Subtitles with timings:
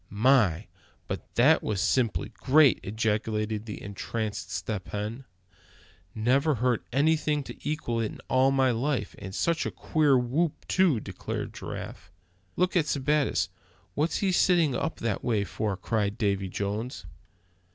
[0.09, 0.65] "My!
[1.07, 5.25] but that was simply great!" ejaculated the entranced Step Hen.
[6.15, 10.65] "Never heard anything to equal it in all my life; and such a queer whoop
[10.67, 12.11] too!" declared Giraffe.
[12.55, 13.49] "Look at Sebattis;
[13.93, 17.05] what's he sitting up that way for?" cried Davy Jones.